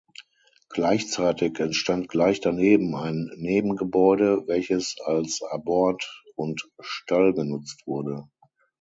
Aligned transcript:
Gleichzeitig 0.69 1.59
entstand 1.59 2.09
gleich 2.09 2.39
daneben 2.41 2.95
ein 2.95 3.29
Nebengebäude, 3.37 4.45
welches 4.47 4.95
als 5.05 5.43
Abort 5.43 6.23
und 6.35 6.63
Stall 6.79 7.33
genutzt 7.35 7.83
wurde. 7.85 8.27